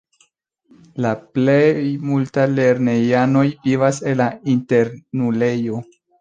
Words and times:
La 1.05 1.09
plej 1.37 1.65
multaj 2.11 2.45
lernejanoj 2.61 3.45
vivas 3.67 4.01
en 4.13 4.19
la 4.23 4.29
internulejo. 4.55 5.85